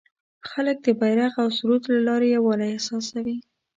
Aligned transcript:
خلک 0.49 0.77
د 0.85 0.87
بیرغ 0.99 1.33
او 1.43 1.47
سرود 1.57 1.83
له 1.93 1.99
لارې 2.07 2.27
یووالی 2.35 2.67
احساسوي. 2.73 3.37